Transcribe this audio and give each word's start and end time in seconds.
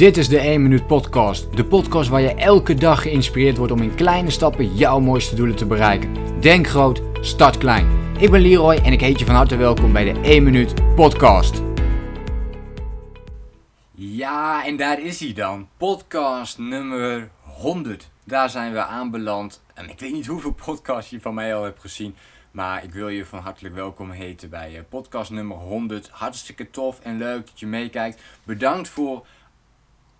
Dit 0.00 0.16
is 0.16 0.28
de 0.28 0.38
1 0.38 0.62
Minuut 0.62 0.86
Podcast. 0.86 1.56
De 1.56 1.64
podcast 1.64 2.08
waar 2.08 2.20
je 2.20 2.34
elke 2.34 2.74
dag 2.74 3.02
geïnspireerd 3.02 3.56
wordt 3.56 3.72
om 3.72 3.82
in 3.82 3.94
kleine 3.94 4.30
stappen 4.30 4.74
jouw 4.74 5.00
mooiste 5.00 5.34
doelen 5.34 5.56
te 5.56 5.66
bereiken. 5.66 6.40
Denk 6.40 6.66
groot, 6.66 7.02
start 7.20 7.58
klein. 7.58 8.14
Ik 8.18 8.30
ben 8.30 8.40
Leroy 8.40 8.74
en 8.74 8.92
ik 8.92 9.00
heet 9.00 9.18
je 9.18 9.24
van 9.24 9.34
harte 9.34 9.56
welkom 9.56 9.92
bij 9.92 10.12
de 10.12 10.20
1 10.20 10.42
Minuut 10.42 10.94
Podcast. 10.94 11.62
Ja, 13.94 14.66
en 14.66 14.76
daar 14.76 15.00
is 15.00 15.20
hij 15.20 15.32
dan. 15.32 15.68
Podcast 15.76 16.58
nummer 16.58 17.30
100. 17.42 18.10
Daar 18.24 18.50
zijn 18.50 18.72
we 18.72 18.84
aanbeland. 18.84 19.62
En 19.74 19.88
ik 19.88 20.00
weet 20.00 20.12
niet 20.12 20.26
hoeveel 20.26 20.54
podcasts 20.64 21.10
je 21.10 21.20
van 21.20 21.34
mij 21.34 21.54
al 21.54 21.64
hebt 21.64 21.80
gezien. 21.80 22.14
Maar 22.50 22.84
ik 22.84 22.92
wil 22.92 23.08
je 23.08 23.24
van 23.24 23.38
hartelijk 23.38 23.74
welkom 23.74 24.10
heten 24.10 24.50
bij 24.50 24.76
eh, 24.76 24.82
podcast 24.88 25.30
nummer 25.30 25.56
100. 25.56 26.08
Hartstikke 26.10 26.70
tof 26.70 27.00
en 27.00 27.18
leuk 27.18 27.46
dat 27.46 27.60
je 27.60 27.66
meekijkt. 27.66 28.22
Bedankt 28.44 28.88
voor 28.88 29.26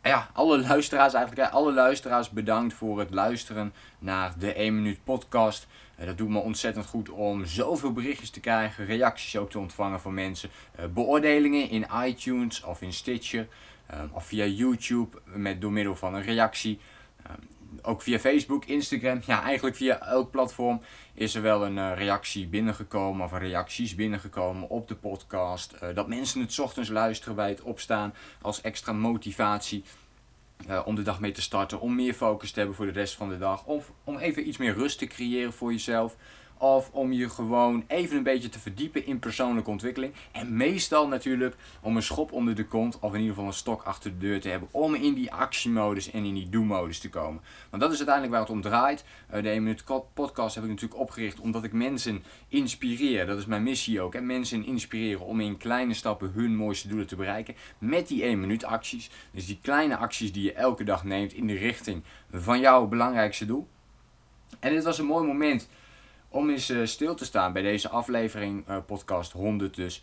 ja, 0.02 0.30
alle 0.32 0.60
luisteraars 0.60 1.14
eigenlijk. 1.14 1.52
Alle 1.52 1.72
luisteraars 1.72 2.30
bedankt 2.30 2.74
voor 2.74 2.98
het 2.98 3.10
luisteren 3.10 3.72
naar 3.98 4.32
de 4.38 4.52
1 4.52 4.74
minuut 4.74 5.04
podcast. 5.04 5.66
Eh, 5.96 6.06
dat 6.06 6.18
doet 6.18 6.28
me 6.28 6.38
ontzettend 6.38 6.86
goed 6.86 7.08
om 7.08 7.46
zoveel 7.46 7.92
berichtjes 7.92 8.30
te 8.30 8.40
krijgen. 8.40 8.86
Reacties 8.86 9.36
ook 9.36 9.50
te 9.50 9.58
ontvangen 9.58 10.00
van 10.00 10.14
mensen. 10.14 10.50
Eh, 10.74 10.84
beoordelingen 10.86 11.70
in 11.70 11.86
iTunes 12.04 12.62
of 12.62 12.82
in 12.82 12.92
Stitcher. 12.92 13.48
Of 14.12 14.26
via 14.26 14.44
YouTube 14.44 15.18
met, 15.24 15.60
door 15.60 15.72
middel 15.72 15.96
van 15.96 16.14
een 16.14 16.22
reactie 16.22 16.78
ook 17.82 18.02
via 18.02 18.18
Facebook, 18.18 18.64
Instagram, 18.64 19.20
ja 19.26 19.42
eigenlijk 19.42 19.76
via 19.76 20.00
elk 20.00 20.30
platform 20.30 20.80
is 21.14 21.34
er 21.34 21.42
wel 21.42 21.64
een 21.64 21.76
uh, 21.76 21.92
reactie 21.94 22.46
binnengekomen 22.46 23.24
of 23.24 23.38
reacties 23.38 23.94
binnengekomen 23.94 24.68
op 24.68 24.88
de 24.88 24.94
podcast. 24.94 25.74
Uh, 25.82 25.94
dat 25.94 26.08
mensen 26.08 26.40
het 26.40 26.58
ochtends 26.58 26.88
luisteren 26.88 27.34
bij 27.34 27.48
het 27.48 27.62
opstaan 27.62 28.14
als 28.42 28.60
extra 28.60 28.92
motivatie. 28.92 29.84
Uh, 30.68 30.80
om 30.84 30.94
de 30.94 31.02
dag 31.02 31.20
mee 31.20 31.32
te 31.32 31.42
starten, 31.42 31.80
om 31.80 31.94
meer 31.94 32.14
focus 32.14 32.50
te 32.50 32.58
hebben 32.58 32.76
voor 32.76 32.86
de 32.86 32.92
rest 32.92 33.14
van 33.14 33.28
de 33.28 33.38
dag. 33.38 33.64
Of 33.64 33.92
om 34.04 34.18
even 34.18 34.48
iets 34.48 34.56
meer 34.56 34.74
rust 34.74 34.98
te 34.98 35.06
creëren 35.06 35.52
voor 35.52 35.72
jezelf. 35.72 36.16
Of 36.62 36.90
om 36.92 37.12
je 37.12 37.28
gewoon 37.28 37.84
even 37.86 38.16
een 38.16 38.22
beetje 38.22 38.48
te 38.48 38.58
verdiepen 38.58 39.06
in 39.06 39.18
persoonlijke 39.18 39.70
ontwikkeling. 39.70 40.14
En 40.32 40.56
meestal 40.56 41.08
natuurlijk 41.08 41.56
om 41.80 41.96
een 41.96 42.02
schop 42.02 42.32
onder 42.32 42.54
de 42.54 42.66
kont 42.66 42.98
of 42.98 43.12
in 43.12 43.18
ieder 43.18 43.34
geval 43.34 43.48
een 43.48 43.56
stok 43.56 43.82
achter 43.82 44.10
de 44.10 44.18
deur 44.18 44.40
te 44.40 44.48
hebben. 44.48 44.68
Om 44.70 44.94
in 44.94 45.14
die 45.14 45.32
actiemodus 45.32 46.10
en 46.10 46.24
in 46.24 46.34
die 46.34 46.48
do-modus 46.48 46.98
te 46.98 47.08
komen. 47.08 47.42
Want 47.70 47.82
dat 47.82 47.92
is 47.92 47.96
uiteindelijk 47.96 48.34
waar 48.36 48.42
het 48.42 48.54
om 48.56 48.60
draait. 48.60 49.04
Uh, 49.34 49.42
de 49.42 49.48
1 49.48 49.62
minuut 49.62 49.84
podcast 50.14 50.54
heb 50.54 50.64
ik 50.64 50.70
natuurlijk 50.70 51.00
opgericht 51.00 51.40
omdat 51.40 51.64
ik 51.64 51.72
mensen 51.72 52.24
inspireer. 52.48 53.26
Dat 53.26 53.38
is 53.38 53.46
mijn 53.46 53.62
missie 53.62 54.00
ook. 54.00 54.12
Hè? 54.12 54.20
Mensen 54.20 54.64
inspireren 54.64 55.26
om 55.26 55.40
in 55.40 55.56
kleine 55.56 55.94
stappen 55.94 56.32
hun 56.34 56.56
mooiste 56.56 56.88
doelen 56.88 57.06
te 57.06 57.16
bereiken. 57.16 57.54
Met 57.78 58.08
die 58.08 58.22
1 58.22 58.40
minuut 58.40 58.64
acties. 58.64 59.10
Dus 59.30 59.46
die 59.46 59.58
kleine 59.62 59.96
acties 59.96 60.32
die 60.32 60.42
je 60.42 60.52
elke 60.52 60.84
dag 60.84 61.04
neemt 61.04 61.32
in 61.32 61.46
de 61.46 61.56
richting 61.56 62.02
van 62.30 62.60
jouw 62.60 62.86
belangrijkste 62.86 63.46
doel. 63.46 63.68
En 64.58 64.74
dit 64.74 64.84
was 64.84 64.98
een 64.98 65.06
mooi 65.06 65.26
moment 65.26 65.68
om 66.30 66.50
eens 66.50 66.70
uh, 66.70 66.86
stil 66.86 67.14
te 67.14 67.24
staan 67.24 67.52
bij 67.52 67.62
deze 67.62 67.88
aflevering, 67.88 68.68
uh, 68.68 68.76
podcast 68.86 69.32
100 69.32 69.74
dus. 69.74 70.02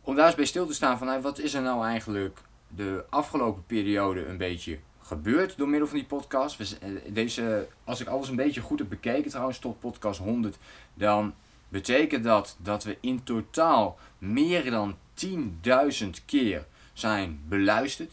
Om 0.00 0.14
daar 0.14 0.26
eens 0.26 0.34
bij 0.34 0.44
stil 0.44 0.66
te 0.66 0.74
staan 0.74 0.98
van 0.98 1.20
wat 1.20 1.38
is 1.38 1.54
er 1.54 1.62
nou 1.62 1.84
eigenlijk 1.84 2.38
de 2.68 3.04
afgelopen 3.10 3.64
periode 3.66 4.26
een 4.26 4.36
beetje 4.36 4.78
gebeurd 5.00 5.56
door 5.56 5.68
middel 5.68 5.88
van 5.88 5.98
die 5.98 6.06
podcast. 6.06 6.60
Eh, 6.60 6.90
deze, 7.08 7.68
als 7.84 8.00
ik 8.00 8.08
alles 8.08 8.28
een 8.28 8.36
beetje 8.36 8.60
goed 8.60 8.78
heb 8.78 8.88
bekeken 8.88 9.30
trouwens 9.30 9.58
tot 9.58 9.80
podcast 9.80 10.20
100, 10.20 10.56
dan 10.94 11.34
betekent 11.68 12.24
dat 12.24 12.56
dat 12.58 12.84
we 12.84 12.98
in 13.00 13.22
totaal 13.22 13.98
meer 14.18 14.70
dan 14.70 14.96
10.000 15.14 16.24
keer 16.24 16.66
zijn 16.92 17.40
beluisterd. 17.48 18.12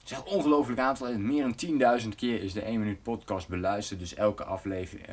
Het 0.00 0.10
is 0.10 0.16
een 0.16 0.24
ongelooflijk 0.24 0.80
aantal. 0.80 1.18
Meer 1.18 1.42
dan 1.42 2.00
10.000 2.02 2.08
keer 2.16 2.42
is 2.42 2.52
de 2.52 2.62
1 2.62 2.78
minuut 2.78 3.02
podcast 3.02 3.48
beluisterd. 3.48 4.00
Dus 4.00 4.14
elke 4.14 4.44
aflevering, 4.44 5.06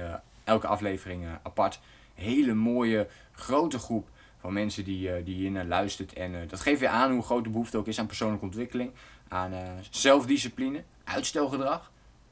elke 0.50 0.68
aflevering 0.68 1.24
uh, 1.24 1.30
apart. 1.44 1.80
Hele 2.14 2.54
mooie, 2.54 3.08
grote 3.32 3.80
groep 3.80 4.10
van 4.40 4.54
mensen 4.54 4.84
die, 4.84 5.10
uh, 5.10 5.26
die 5.26 5.36
hier 5.36 5.52
naar 5.52 5.66
luistert. 5.66 6.14
En 6.14 6.34
uh, 6.34 6.40
dat 6.48 6.60
geeft 6.60 6.80
weer 6.80 6.90
aan 6.90 7.12
hoe 7.12 7.24
groot 7.24 7.44
de 7.44 7.50
behoefte 7.50 7.78
ook 7.78 7.88
is 7.88 8.00
aan 8.00 8.06
persoonlijke 8.06 8.46
ontwikkeling. 8.46 8.92
Aan 9.28 9.54
zelfdiscipline, 9.90 10.84
uitstelgedrag. 11.04 11.92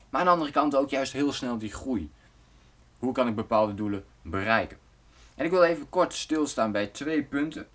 Maar 0.09 0.19
aan 0.19 0.27
de 0.27 0.33
andere 0.33 0.51
kant 0.51 0.75
ook 0.75 0.89
juist 0.89 1.13
heel 1.13 1.31
snel 1.31 1.57
die 1.57 1.73
groei. 1.73 2.11
Hoe 2.99 3.13
kan 3.13 3.27
ik 3.27 3.35
bepaalde 3.35 3.73
doelen 3.73 4.03
bereiken? 4.21 4.77
En 5.35 5.45
ik 5.45 5.51
wil 5.51 5.63
even 5.63 5.89
kort 5.89 6.13
stilstaan 6.13 6.71
bij 6.71 6.87
twee 6.87 7.23
punten 7.23 7.67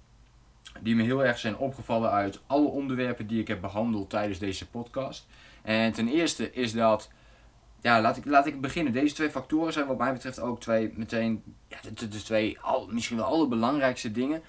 die 0.81 0.97
me 0.97 1.03
heel 1.03 1.25
erg 1.25 1.39
zijn 1.39 1.57
opgevallen 1.57 2.11
uit 2.11 2.41
alle 2.47 2.69
onderwerpen 2.69 3.27
die 3.27 3.41
ik 3.41 3.49
heb 3.49 3.61
behandeld 3.61 4.11
tijdens 4.11 4.39
deze 4.39 4.69
podcast. 4.69 5.27
En 5.63 5.93
ten 5.93 6.09
eerste 6.09 6.53
is 6.53 6.73
dat 6.73 7.11
ja, 7.83 8.01
laat 8.01 8.17
ik, 8.17 8.25
laat 8.25 8.47
ik 8.47 8.61
beginnen. 8.61 8.93
Deze 8.93 9.15
twee 9.15 9.31
factoren 9.31 9.73
zijn 9.73 9.87
wat 9.87 9.99
mij 9.99 10.13
betreft 10.13 10.41
ook 10.41 10.61
twee, 10.61 10.93
meteen, 10.95 11.43
ja, 11.69 11.79
de, 11.95 12.09
twee 12.09 12.61
al, 12.61 12.87
misschien 12.91 13.17
wel 13.17 13.27
allerbelangrijkste 13.27 14.13
dingen 14.13 14.43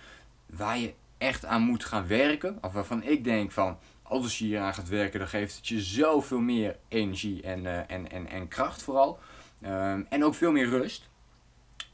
waar 0.45 0.77
je 0.77 0.93
echt 1.17 1.45
aan 1.45 1.61
moet 1.61 1.85
gaan 1.85 2.07
werken. 2.07 2.57
Of 2.61 2.73
waarvan 2.73 3.03
ik 3.03 3.23
denk 3.23 3.51
van, 3.51 3.77
als 4.03 4.37
je 4.37 4.45
hier 4.45 4.59
aan 4.59 4.73
gaat 4.73 4.89
werken, 4.89 5.19
dan 5.19 5.27
geeft 5.27 5.55
het 5.55 5.67
je 5.67 5.81
zoveel 5.81 6.39
meer 6.39 6.77
energie 6.87 7.41
en, 7.41 7.63
uh, 7.63 7.91
en, 7.91 8.11
en, 8.11 8.27
en 8.27 8.47
kracht 8.47 8.83
vooral. 8.83 9.19
Um, 9.65 10.05
en 10.09 10.23
ook 10.23 10.35
veel 10.35 10.51
meer 10.51 10.69
rust. 10.69 11.09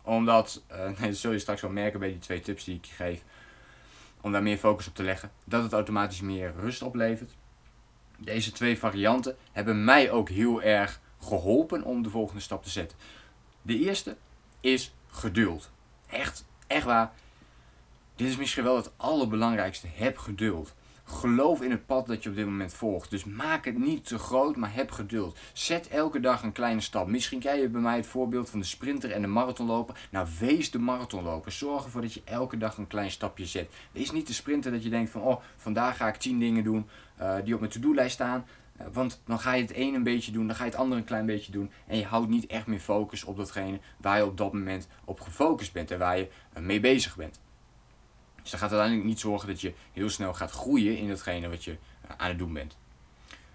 Omdat, 0.01 0.63
uh, 0.71 0.77
nee, 0.99 1.09
dat 1.09 1.17
zul 1.17 1.31
je 1.31 1.39
straks 1.39 1.61
wel 1.61 1.71
merken 1.71 1.99
bij 1.99 2.09
die 2.09 2.19
twee 2.19 2.39
tips 2.39 2.63
die 2.63 2.75
ik 2.75 2.85
je 2.85 2.93
geef. 2.93 3.23
Om 4.21 4.31
daar 4.31 4.43
meer 4.43 4.57
focus 4.57 4.87
op 4.87 4.95
te 4.95 5.03
leggen. 5.03 5.31
Dat 5.43 5.63
het 5.63 5.73
automatisch 5.73 6.21
meer 6.21 6.53
rust 6.59 6.81
oplevert. 6.81 7.31
Deze 8.17 8.51
twee 8.51 8.77
varianten 8.77 9.35
hebben 9.51 9.83
mij 9.83 10.11
ook 10.11 10.29
heel 10.29 10.61
erg 10.61 10.99
geholpen 11.19 11.83
om 11.83 12.03
de 12.03 12.09
volgende 12.09 12.41
stap 12.41 12.63
te 12.63 12.69
zetten. 12.69 12.97
De 13.61 13.79
eerste 13.79 14.17
is 14.59 14.93
geduld. 15.07 15.71
Echt, 16.09 16.45
echt 16.67 16.85
waar. 16.85 17.11
Dit 18.15 18.27
is 18.27 18.37
misschien 18.37 18.63
wel 18.63 18.75
het 18.75 18.91
allerbelangrijkste. 18.97 19.87
Heb 19.93 20.17
geduld. 20.17 20.75
Geloof 21.03 21.61
in 21.61 21.71
het 21.71 21.85
pad 21.85 22.07
dat 22.07 22.23
je 22.23 22.29
op 22.29 22.35
dit 22.35 22.45
moment 22.45 22.73
volgt. 22.73 23.09
Dus 23.09 23.23
maak 23.23 23.65
het 23.65 23.77
niet 23.77 24.05
te 24.07 24.17
groot, 24.17 24.55
maar 24.55 24.73
heb 24.73 24.91
geduld. 24.91 25.37
Zet 25.53 25.87
elke 25.87 26.19
dag 26.19 26.43
een 26.43 26.51
kleine 26.51 26.81
stap. 26.81 27.07
Misschien 27.07 27.39
krijg 27.39 27.61
je 27.61 27.69
bij 27.69 27.81
mij 27.81 27.95
het 27.95 28.05
voorbeeld 28.05 28.49
van 28.49 28.59
de 28.59 28.65
sprinter 28.65 29.11
en 29.11 29.21
de 29.21 29.27
marathonloper. 29.27 29.95
Nou, 30.11 30.27
wees 30.39 30.71
de 30.71 30.79
marathonloper. 30.79 31.51
Zorg 31.51 31.83
ervoor 31.83 32.01
dat 32.01 32.13
je 32.13 32.21
elke 32.25 32.57
dag 32.57 32.77
een 32.77 32.87
klein 32.87 33.11
stapje 33.11 33.45
zet. 33.45 33.71
Wees 33.91 34.11
niet 34.11 34.27
de 34.27 34.33
sprinter 34.33 34.71
dat 34.71 34.83
je 34.83 34.89
denkt 34.89 35.11
van, 35.11 35.21
oh, 35.21 35.41
vandaag 35.57 35.97
ga 35.97 36.07
ik 36.07 36.15
10 36.15 36.39
dingen 36.39 36.63
doen 36.63 36.87
uh, 37.21 37.35
die 37.43 37.53
op 37.53 37.59
mijn 37.59 37.71
to-do-lijst 37.71 38.13
staan. 38.13 38.45
Eh, 38.79 38.85
want 38.91 39.21
dan 39.25 39.39
ga 39.39 39.53
je 39.53 39.61
het 39.61 39.75
een 39.75 39.93
een 39.93 40.03
beetje 40.03 40.31
doen, 40.31 40.47
dan 40.47 40.55
ga 40.55 40.63
je 40.63 40.69
het 40.69 40.79
andere 40.79 40.99
een 40.99 41.07
klein 41.07 41.25
beetje 41.25 41.51
doen. 41.51 41.71
En 41.87 41.97
je 41.97 42.05
houdt 42.05 42.29
niet 42.29 42.47
echt 42.47 42.67
meer 42.67 42.79
focus 42.79 43.23
op 43.23 43.37
datgene 43.37 43.79
waar 43.97 44.17
je 44.17 44.25
op 44.25 44.37
dat 44.37 44.53
moment 44.53 44.87
op 45.05 45.19
gefocust 45.19 45.73
bent 45.73 45.91
en 45.91 45.99
waar 45.99 46.17
je 46.17 46.29
eh, 46.53 46.63
mee 46.63 46.79
bezig 46.79 47.15
bent. 47.15 47.39
Dus 48.41 48.51
dat 48.51 48.59
gaat 48.59 48.69
uiteindelijk 48.69 49.07
niet 49.07 49.19
zorgen 49.19 49.47
dat 49.47 49.61
je 49.61 49.73
heel 49.93 50.09
snel 50.09 50.33
gaat 50.33 50.51
groeien 50.51 50.97
in 50.97 51.07
datgene 51.07 51.49
wat 51.49 51.63
je 51.63 51.71
eh, 51.71 52.09
aan 52.17 52.27
het 52.27 52.37
doen 52.37 52.53
bent. 52.53 52.77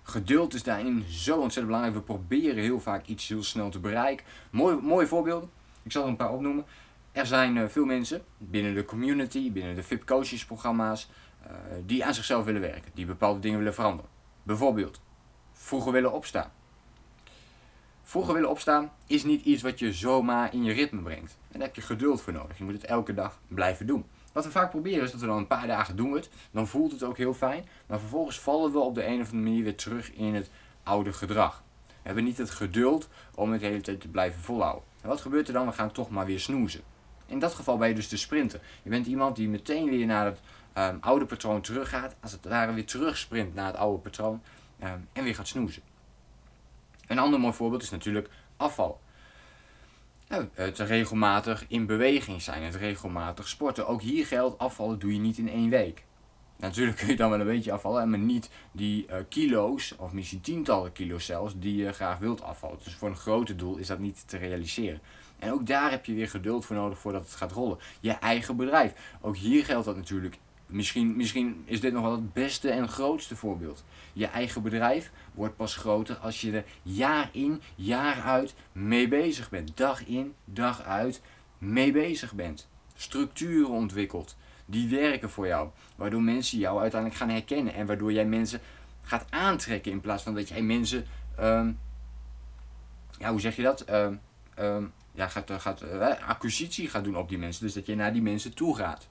Geduld 0.03 0.55
is 0.55 0.63
daarin 0.63 1.05
zo 1.09 1.35
ontzettend 1.35 1.67
belangrijk. 1.67 1.95
We 1.95 2.03
proberen 2.03 2.63
heel 2.63 2.81
vaak 2.81 3.07
iets 3.07 3.29
heel 3.29 3.43
snel 3.43 3.71
te 3.71 3.79
bereiken. 3.79 4.27
Mooi, 4.51 4.77
mooie 4.77 5.07
voorbeelden. 5.07 5.51
Ik 5.83 5.93
zal 5.93 6.03
er 6.03 6.09
een 6.09 6.17
paar 6.17 6.33
opnoemen. 6.33 6.65
Er 7.13 7.27
zijn 7.27 7.71
veel 7.71 7.85
mensen 7.85 8.23
binnen 8.39 8.75
de 8.75 8.85
community, 8.85 9.53
binnen 9.53 9.75
de 9.75 9.83
VIP 9.83 10.07
coaches 10.07 10.45
programma's, 10.45 11.09
die 11.87 12.05
aan 12.05 12.15
zichzelf 12.15 12.45
willen 12.45 12.61
werken. 12.61 12.91
Die 12.95 13.07
bepaalde 13.07 13.41
dingen 13.41 13.59
willen 13.59 13.75
veranderen. 13.75 14.11
Bijvoorbeeld 14.43 15.01
vroeger 15.55 15.93
willen 15.93 16.13
opstaan. 16.13 16.51
Vroeger 18.03 18.35
willen 18.35 18.51
opstaan 18.51 18.93
is 19.07 19.25
niet 19.25 19.45
iets 19.45 19.63
wat 19.63 19.79
je 19.79 19.93
zomaar 19.93 20.53
in 20.55 20.65
je 20.65 20.73
ritme 20.73 21.03
brengt. 21.03 21.37
En 21.53 21.59
daar 21.59 21.67
heb 21.67 21.77
je 21.77 21.83
geduld 21.83 22.23
voor 22.23 22.33
nodig. 22.33 22.59
Je 22.59 22.65
moet 22.65 22.73
het 22.73 22.85
elke 22.85 23.15
dag 23.15 23.41
blijven 23.49 23.87
doen. 23.87 24.05
Wat 24.33 24.45
we 24.45 24.51
vaak 24.51 24.71
proberen 24.71 25.03
is 25.03 25.11
dat 25.11 25.21
we 25.21 25.27
dan 25.27 25.37
een 25.37 25.47
paar 25.47 25.67
dagen 25.67 25.97
doen 25.97 26.13
het. 26.13 26.29
Dan 26.51 26.67
voelt 26.67 26.93
het 26.93 27.03
ook 27.03 27.17
heel 27.17 27.35
fijn. 27.35 27.69
Maar 27.87 27.99
vervolgens 27.99 28.41
vallen 28.41 28.73
we 28.73 28.79
op 28.79 28.95
de 28.95 29.07
een 29.07 29.21
of 29.21 29.31
andere 29.31 29.49
manier 29.49 29.63
weer 29.63 29.77
terug 29.77 30.13
in 30.13 30.35
het 30.35 30.51
oude 30.83 31.13
gedrag. 31.13 31.63
We 31.87 31.95
hebben 32.03 32.25
niet 32.25 32.39
het 32.39 32.51
geduld 32.51 33.09
om 33.35 33.53
het 33.53 33.61
hele 33.61 33.81
tijd 33.81 34.01
te 34.01 34.09
blijven 34.09 34.43
volhouden. 34.43 34.85
En 35.01 35.09
wat 35.09 35.21
gebeurt 35.21 35.47
er 35.47 35.53
dan? 35.53 35.67
We 35.67 35.73
gaan 35.73 35.93
toch 35.93 36.11
maar 36.11 36.27
weer 36.27 36.41
snoezen. 36.41 36.81
In 37.27 37.39
dat 37.39 37.55
geval 37.55 37.77
ben 37.77 37.89
je 37.89 37.95
dus 37.95 38.09
de 38.09 38.17
sprinter. 38.17 38.61
Je 38.83 38.91
bent 38.91 39.07
iemand 39.07 39.37
die 39.37 39.49
meteen 39.49 39.91
weer 39.91 40.07
naar 40.07 40.25
het 40.25 40.41
um, 40.79 40.99
oude 41.01 41.25
patroon 41.25 41.61
teruggaat. 41.61 42.15
Als 42.21 42.33
het 42.33 42.45
ware 42.45 42.73
weer 42.73 42.87
terugsprint 42.87 43.55
naar 43.55 43.67
het 43.67 43.77
oude 43.77 43.99
patroon. 43.99 44.43
Ehm, 44.85 44.99
en 45.13 45.25
weer 45.25 45.35
gaat 45.35 45.49
snoezen. 45.49 45.83
Een 47.07 47.19
ander 47.19 47.41
mooi 47.41 47.55
voorbeeld 47.55 47.83
is 47.83 47.91
natuurlijk 47.91 48.29
afval. 48.57 49.01
Nou, 50.29 50.49
het 50.53 50.79
regelmatig 50.79 51.65
in 51.69 51.87
beweging 51.87 52.43
zijn, 52.43 52.63
het 52.63 52.75
regelmatig 52.75 53.49
sporten. 53.49 53.87
Ook 53.87 54.03
hier 54.03 54.27
geldt, 54.27 54.59
afvallen 54.59 54.99
doe 54.99 55.13
je 55.13 55.21
niet 55.21 55.39
in 55.39 55.49
één 55.49 55.71
week. 55.71 56.05
Natuurlijk 56.57 56.97
kun 56.97 57.09
je 57.09 57.17
dan 57.17 57.31
wel 57.31 57.41
een 57.41 57.47
beetje 57.47 57.73
afvallen, 57.73 58.11
maar 58.11 58.19
niet 58.19 58.51
die 58.73 59.07
uh, 59.07 59.17
kilo's, 59.29 59.95
of 59.99 60.13
misschien 60.13 60.41
tientallen 60.41 60.93
kilo's 60.93 61.25
zelfs, 61.25 61.55
die 61.57 61.77
je 61.77 61.93
graag 61.93 62.19
wilt 62.19 62.43
afvallen. 62.43 62.79
Dus 62.85 62.95
voor 62.95 63.09
een 63.09 63.17
grote 63.17 63.57
doel 63.57 63.77
is 63.77 63.87
dat 63.87 63.99
niet 63.99 64.29
te 64.29 64.37
realiseren. 64.37 65.01
En 65.39 65.53
ook 65.53 65.67
daar 65.67 65.91
heb 65.91 66.05
je 66.05 66.15
weer 66.15 66.29
geduld 66.29 66.65
voor 66.65 66.77
nodig 66.77 66.99
voordat 66.99 67.23
het 67.23 67.35
gaat 67.35 67.53
rollen. 67.53 67.79
Je 68.01 68.13
eigen 68.13 68.57
bedrijf. 68.57 69.17
Ook 69.21 69.37
hier 69.37 69.65
geldt 69.65 69.87
dat 69.87 69.97
natuurlijk 69.97 70.39
Misschien, 70.67 71.17
misschien 71.17 71.63
is 71.65 71.81
dit 71.81 71.93
nog 71.93 72.03
wel 72.03 72.13
het 72.13 72.33
beste 72.33 72.71
en 72.71 72.89
grootste 72.89 73.37
voorbeeld. 73.37 73.85
Je 74.13 74.27
eigen 74.27 74.63
bedrijf 74.63 75.11
wordt 75.35 75.57
pas 75.57 75.77
groter 75.77 76.17
als 76.17 76.41
je 76.41 76.53
er 76.53 76.65
jaar 76.83 77.29
in, 77.33 77.61
jaar 77.75 78.23
uit 78.23 78.55
mee 78.73 79.09
bezig 79.09 79.51
bent. 79.51 79.77
Dag 79.77 80.07
in, 80.07 80.35
dag 80.45 80.83
uit 80.83 81.21
mee 81.59 81.93
bezig 81.93 82.35
bent. 82.35 82.69
Structuren 82.95 83.71
ontwikkelt 83.71 84.37
die 84.67 84.89
werken 84.89 85.31
voor 85.31 85.47
jou. 85.47 85.69
Waardoor 85.97 86.23
mensen 86.23 86.59
jou 86.59 86.81
uiteindelijk 86.81 87.21
gaan 87.21 87.31
herkennen. 87.31 87.75
En 87.75 87.87
waardoor 87.87 88.13
jij 88.13 88.27
mensen 88.27 88.61
gaat 89.03 89.27
aantrekken 89.31 89.93
in 89.93 90.01
plaats 90.01 90.23
van 90.23 90.35
dat 90.35 90.49
jij 90.49 90.63
mensen. 90.63 91.07
Ehm, 91.37 91.73
ja, 93.19 93.31
hoe 93.31 93.41
zeg 93.41 93.57
je 93.57 93.63
dat? 93.63 93.91
Um, 93.91 94.21
um, 94.59 94.93
ja, 95.13 95.29
gaat, 95.29 95.51
gaat 95.53 95.83
uh, 95.83 96.29
acquisitie 96.29 96.89
gaat 96.89 97.05
doen 97.05 97.17
op 97.17 97.29
die 97.29 97.39
mensen. 97.39 97.65
Dus 97.65 97.75
dat 97.75 97.87
je 97.87 97.95
naar 97.95 98.13
die 98.13 98.23
mensen 98.23 98.55
toe 98.55 98.77
gaat. 98.77 99.09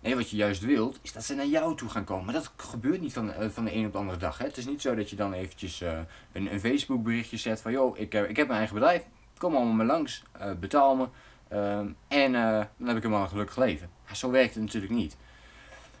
Nee, 0.00 0.16
wat 0.16 0.30
je 0.30 0.36
juist 0.36 0.62
wilt, 0.62 0.98
is 1.02 1.12
dat 1.12 1.24
ze 1.24 1.34
naar 1.34 1.46
jou 1.46 1.76
toe 1.76 1.88
gaan 1.88 2.04
komen. 2.04 2.24
Maar 2.24 2.34
dat 2.34 2.52
gebeurt 2.56 3.00
niet 3.00 3.12
van, 3.12 3.28
uh, 3.28 3.48
van 3.48 3.64
de 3.64 3.74
een 3.74 3.86
op 3.86 3.92
de 3.92 3.98
andere 3.98 4.18
dag. 4.18 4.38
Hè? 4.38 4.44
Het 4.44 4.56
is 4.56 4.66
niet 4.66 4.82
zo 4.82 4.94
dat 4.94 5.10
je 5.10 5.16
dan 5.16 5.32
eventjes 5.32 5.82
uh, 5.82 5.98
een, 6.32 6.52
een 6.52 6.60
Facebook 6.60 7.02
berichtje 7.02 7.36
zet 7.36 7.60
van... 7.60 7.72
joh, 7.72 7.98
ik, 7.98 8.14
ik 8.14 8.36
heb 8.36 8.46
mijn 8.46 8.58
eigen 8.58 8.74
bedrijf, 8.74 9.04
kom 9.38 9.54
allemaal 9.54 9.74
maar 9.74 9.86
langs, 9.86 10.22
betaal 10.60 10.96
me... 10.96 11.08
Um, 11.52 11.96
en 12.08 12.32
dan 12.32 12.86
heb 12.86 12.96
ik 12.96 13.02
helemaal 13.02 13.22
een 13.22 13.28
gelukkig 13.28 13.56
leven. 13.56 13.90
zo 14.12 14.30
werkt 14.30 14.54
het 14.54 14.62
natuurlijk 14.62 14.92
niet. 14.92 15.16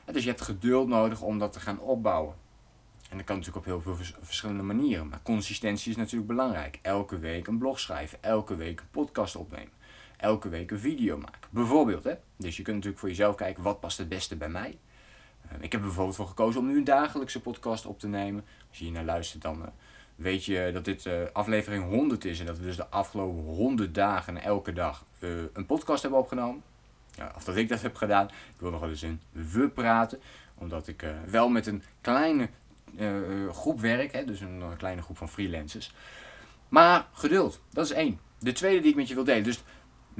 Dus 0.04 0.22
je 0.22 0.28
hebt 0.28 0.42
geduld 0.42 0.88
nodig 0.88 1.20
om 1.20 1.38
dat 1.38 1.52
te 1.52 1.60
gaan 1.60 1.80
opbouwen. 1.80 2.34
En 3.10 3.16
dat 3.16 3.26
kan 3.26 3.36
natuurlijk 3.36 3.66
op 3.66 3.72
heel 3.72 3.94
veel 3.94 4.04
verschillende 4.20 4.62
manieren. 4.62 5.08
Maar 5.08 5.22
consistentie 5.22 5.90
is 5.90 5.96
natuurlijk 5.96 6.28
belangrijk. 6.28 6.78
Elke 6.82 7.18
week 7.18 7.46
een 7.46 7.58
blog 7.58 7.80
schrijven. 7.80 8.22
Elke 8.22 8.56
week 8.56 8.80
een 8.80 8.90
podcast 8.90 9.36
opnemen. 9.36 9.72
Elke 10.18 10.48
week 10.48 10.70
een 10.70 10.78
video 10.78 11.18
maken. 11.18 11.40
Bijvoorbeeld. 11.50 12.04
Hè? 12.04 12.14
Dus 12.36 12.56
je 12.56 12.62
kunt 12.62 12.76
natuurlijk 12.76 13.00
voor 13.00 13.08
jezelf 13.08 13.34
kijken 13.34 13.62
wat 13.62 13.80
past 13.80 13.98
het 13.98 14.08
beste 14.08 14.36
bij 14.36 14.48
mij. 14.48 14.78
Uh, 15.46 15.52
ik 15.60 15.72
heb 15.72 15.80
bijvoorbeeld 15.80 16.16
voor 16.16 16.26
gekozen 16.26 16.60
om 16.60 16.66
nu 16.66 16.76
een 16.76 16.84
dagelijkse 16.84 17.40
podcast 17.40 17.86
op 17.86 17.98
te 17.98 18.08
nemen. 18.08 18.44
Als 18.68 18.78
je 18.78 18.84
hier 18.84 18.92
naar 18.92 19.04
luistert 19.04 19.42
dan... 19.42 19.60
Uh, 19.60 19.66
weet 20.14 20.44
je 20.44 20.70
dat 20.72 20.84
dit 20.84 21.04
uh, 21.04 21.14
aflevering 21.32 21.84
100 21.84 22.24
is 22.24 22.40
en 22.40 22.46
dat 22.46 22.58
we 22.58 22.64
dus 22.64 22.76
de 22.76 22.88
afgelopen 22.88 23.42
100 23.42 23.94
dagen 23.94 24.42
elke 24.42 24.72
dag 24.72 25.04
een 25.52 25.66
podcast 25.66 26.02
hebben 26.02 26.20
opgenomen. 26.20 26.62
Of 27.36 27.44
dat 27.44 27.56
ik 27.56 27.68
dat 27.68 27.82
heb 27.82 27.96
gedaan. 27.96 28.26
Ik 28.26 28.54
wil 28.58 28.70
nog 28.70 28.80
wel 28.80 28.88
eens 28.88 29.02
in 29.02 29.20
we 29.32 29.68
praten, 29.68 30.20
omdat 30.54 30.88
ik 30.88 31.06
wel 31.26 31.48
met 31.48 31.66
een 31.66 31.82
kleine 32.00 32.48
groep 33.50 33.80
werk, 33.80 34.26
dus 34.26 34.40
een, 34.40 34.62
kleine 34.76 35.02
groep 35.02 35.16
van 35.16 35.28
freelancers. 35.28 35.92
Maar 36.68 37.06
geduld, 37.12 37.60
dat 37.72 37.84
is 37.84 37.92
één. 37.92 38.20
De 38.38 38.52
tweede 38.52 38.80
die 38.80 38.90
ik 38.90 38.96
met 38.96 39.08
je 39.08 39.14
wil 39.14 39.24
delen. 39.24 39.44
Dus 39.44 39.62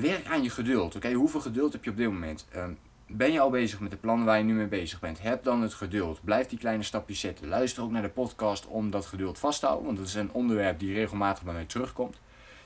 werk 0.01 0.27
aan 0.27 0.43
je 0.43 0.51
geduld. 0.51 0.97
Oké, 0.97 1.13
hoeveel 1.13 1.41
geduld 1.41 1.73
heb 1.73 1.85
je 1.85 1.91
op 1.91 1.97
dit 1.97 2.09
moment? 2.09 2.47
Ehm, 2.51 2.73
ben 3.07 3.33
je 3.33 3.41
al 3.41 3.51
bezig 3.51 3.81
met 3.81 3.91
de 3.91 3.97
plannen 3.97 4.27
waar 4.27 4.39
je 4.39 4.45
nu 4.45 4.55
mee 4.55 4.67
bezig 4.67 5.01
bent? 5.01 5.23
Heb 5.23 5.45
dan 5.45 5.63
het 5.63 5.75
geduld. 5.75 6.25
Blijf 6.25 6.47
die 6.47 6.59
kleine 6.59 6.83
stapjes 6.83 7.21
zetten. 7.21 7.49
Luister 7.49 7.83
ook 7.83 7.91
naar 7.91 8.03
de 8.03 8.09
podcast 8.09 8.67
om 8.67 8.91
dat 8.91 9.07
geduld 9.07 9.39
vast 9.39 9.61
te 9.61 9.67
houden. 9.67 9.87
Want 9.87 9.99
dat 9.99 10.07
is 10.07 10.15
een 10.15 10.33
onderwerp 10.33 10.79
die 10.79 10.95
regelmatig 10.95 11.45
bij 11.45 11.55
mij 11.55 11.65
terugkomt. 11.65 12.21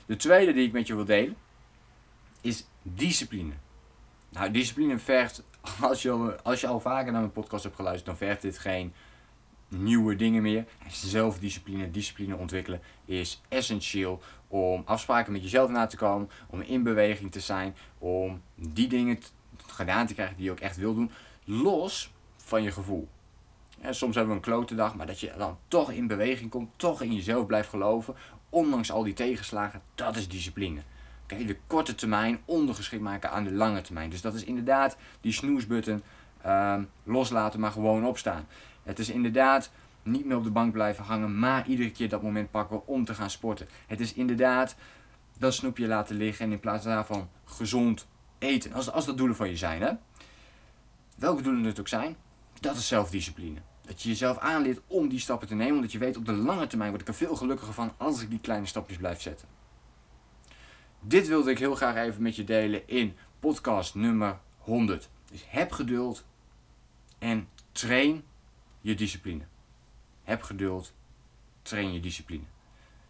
De 0.05 0.15
tweede 0.15 0.53
die 0.53 0.67
ik 0.67 0.71
met 0.71 0.87
je 0.87 0.95
wil 0.95 1.05
delen 1.05 1.35
is 2.41 2.67
discipline. 2.81 3.53
Nou, 4.29 4.51
discipline 4.51 4.99
vergt, 4.99 5.43
als 5.81 6.01
je, 6.01 6.11
al, 6.11 6.31
als 6.31 6.61
je 6.61 6.67
al 6.67 6.79
vaker 6.79 7.11
naar 7.11 7.21
mijn 7.21 7.33
podcast 7.33 7.63
hebt 7.63 7.75
geluisterd, 7.75 8.05
dan 8.05 8.27
vergt 8.27 8.41
dit 8.41 8.57
geen 8.57 8.93
nieuwe 9.73 10.15
dingen 10.15 10.41
meer. 10.41 10.65
Zelfdiscipline, 10.87 11.91
discipline 11.91 12.35
ontwikkelen 12.35 12.81
is 13.05 13.41
essentieel 13.49 14.21
om 14.47 14.81
afspraken 14.85 15.31
met 15.31 15.43
jezelf 15.43 15.69
na 15.69 15.85
te 15.85 15.97
komen, 15.97 16.29
om 16.47 16.61
in 16.61 16.83
beweging 16.83 17.31
te 17.31 17.39
zijn, 17.39 17.75
om 17.97 18.41
die 18.55 18.87
dingen 18.87 19.19
gedaan 19.67 20.07
te 20.07 20.13
krijgen 20.13 20.35
die 20.35 20.45
je 20.45 20.51
ook 20.51 20.59
echt 20.59 20.77
wil 20.77 20.93
doen, 20.93 21.11
los 21.43 22.11
van 22.37 22.63
je 22.63 22.71
gevoel. 22.71 23.07
En 23.79 23.95
soms 23.95 24.15
hebben 24.15 24.33
we 24.33 24.39
een 24.39 24.45
klote 24.51 24.75
dag, 24.75 24.95
maar 24.95 25.07
dat 25.07 25.19
je 25.19 25.33
dan 25.37 25.57
toch 25.67 25.91
in 25.91 26.07
beweging 26.07 26.49
komt, 26.49 26.69
toch 26.75 27.01
in 27.01 27.13
jezelf 27.13 27.45
blijft 27.45 27.69
geloven, 27.69 28.15
ondanks 28.49 28.91
al 28.91 29.03
die 29.03 29.13
tegenslagen, 29.13 29.81
dat 29.95 30.15
is 30.15 30.27
discipline. 30.27 30.81
De 31.27 31.57
korte 31.67 31.95
termijn 31.95 32.39
ondergeschikt 32.45 33.03
maken 33.03 33.31
aan 33.31 33.43
de 33.43 33.51
lange 33.51 33.81
termijn. 33.81 34.09
Dus 34.09 34.21
dat 34.21 34.33
is 34.33 34.43
inderdaad 34.43 34.97
die 35.21 35.31
snoesbutton 35.31 36.03
um, 36.45 36.89
loslaten, 37.03 37.59
maar 37.59 37.71
gewoon 37.71 38.05
opstaan. 38.05 38.47
Het 38.83 38.99
is 38.99 39.09
inderdaad 39.09 39.71
niet 40.03 40.25
meer 40.25 40.37
op 40.37 40.43
de 40.43 40.51
bank 40.51 40.71
blijven 40.71 41.03
hangen, 41.03 41.39
maar 41.39 41.67
iedere 41.67 41.91
keer 41.91 42.09
dat 42.09 42.21
moment 42.21 42.51
pakken 42.51 42.87
om 42.87 43.05
te 43.05 43.13
gaan 43.13 43.29
sporten. 43.29 43.67
Het 43.87 43.99
is 43.99 44.13
inderdaad 44.13 44.75
dat 45.37 45.53
snoepje 45.53 45.87
laten 45.87 46.15
liggen 46.15 46.45
en 46.45 46.51
in 46.51 46.59
plaats 46.59 46.83
daarvan 46.83 47.29
gezond 47.45 48.07
eten. 48.37 48.73
Als, 48.73 48.91
als 48.91 49.05
dat 49.05 49.17
doelen 49.17 49.35
van 49.35 49.49
je 49.49 49.57
zijn, 49.57 49.81
hè? 49.81 49.91
Welke 51.17 51.41
doelen 51.41 51.63
het 51.63 51.79
ook 51.79 51.87
zijn, 51.87 52.15
dat 52.59 52.75
is 52.75 52.87
zelfdiscipline. 52.87 53.59
Dat 53.81 54.01
je 54.01 54.09
jezelf 54.09 54.37
aanleert 54.37 54.81
om 54.87 55.09
die 55.09 55.19
stappen 55.19 55.47
te 55.47 55.55
nemen, 55.55 55.75
omdat 55.75 55.91
je 55.91 55.97
weet 55.97 56.17
op 56.17 56.25
de 56.25 56.33
lange 56.33 56.67
termijn 56.67 56.89
word 56.89 57.01
ik 57.01 57.07
er 57.07 57.13
veel 57.13 57.35
gelukkiger 57.35 57.73
van 57.73 57.93
als 57.97 58.21
ik 58.21 58.29
die 58.29 58.39
kleine 58.39 58.65
stapjes 58.65 58.97
blijf 58.97 59.21
zetten. 59.21 59.47
Dit 60.99 61.27
wilde 61.27 61.51
ik 61.51 61.59
heel 61.59 61.75
graag 61.75 61.95
even 61.95 62.21
met 62.21 62.35
je 62.35 62.43
delen 62.43 62.87
in 62.87 63.15
podcast 63.39 63.95
nummer 63.95 64.39
100. 64.57 65.09
Dus 65.31 65.45
heb 65.47 65.71
geduld 65.71 66.25
en 67.19 67.47
train 67.71 68.23
je 68.83 68.95
discipline. 68.95 69.41
Heb 70.23 70.41
geduld, 70.41 70.93
train 71.61 71.93
je 71.93 71.99
discipline. 71.99 72.43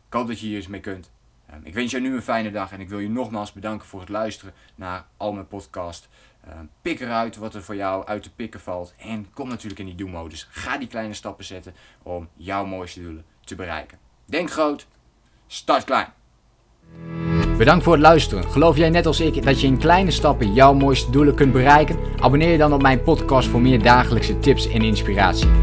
Ik 0.07 0.13
hoop 0.13 0.27
dat 0.27 0.39
je 0.39 0.45
hier 0.45 0.55
eens 0.55 0.67
mee 0.67 0.79
kunt. 0.79 1.11
Ehm, 1.45 1.59
ik 1.63 1.73
wens 1.73 1.91
jou 1.91 2.03
nu 2.03 2.15
een 2.15 2.21
fijne 2.21 2.51
dag 2.51 2.71
en 2.71 2.79
ik 2.79 2.89
wil 2.89 2.99
je 2.99 3.09
nogmaals 3.09 3.51
bedanken 3.53 3.87
voor 3.87 3.99
het 3.99 4.09
luisteren 4.09 4.53
naar 4.75 5.05
al 5.17 5.33
mijn 5.33 5.47
podcast. 5.47 6.09
Ehm, 6.47 6.65
pik 6.81 6.99
eruit 6.99 7.35
wat 7.35 7.55
er 7.55 7.63
voor 7.63 7.75
jou 7.75 8.05
uit 8.05 8.23
te 8.23 8.33
pikken 8.33 8.59
valt 8.59 8.93
en 8.97 9.33
kom 9.33 9.49
natuurlijk 9.49 9.79
in 9.79 9.85
die 9.85 9.95
do-modus. 9.95 10.47
Ga 10.51 10.77
die 10.77 10.87
kleine 10.87 11.13
stappen 11.13 11.45
zetten 11.45 11.73
om 12.03 12.29
jouw 12.33 12.65
mooiste 12.65 13.01
doelen 13.01 13.25
te 13.43 13.55
bereiken. 13.55 13.97
Denk 14.25 14.51
groot, 14.51 14.87
start 15.47 15.83
klein. 15.83 16.13
Bedankt 17.57 17.83
voor 17.83 17.93
het 17.93 18.01
luisteren. 18.01 18.43
Geloof 18.43 18.77
jij 18.77 18.89
net 18.89 19.05
als 19.05 19.19
ik 19.19 19.43
dat 19.43 19.61
je 19.61 19.67
in 19.67 19.77
kleine 19.77 20.11
stappen 20.11 20.53
jouw 20.53 20.73
mooiste 20.73 21.11
doelen 21.11 21.35
kunt 21.35 21.51
bereiken? 21.51 21.97
Abonneer 22.19 22.51
je 22.51 22.57
dan 22.57 22.73
op 22.73 22.81
mijn 22.81 23.03
podcast 23.03 23.47
voor 23.47 23.61
meer 23.61 23.83
dagelijkse 23.83 24.39
tips 24.39 24.67
en 24.67 24.81
inspiratie. 24.81 25.62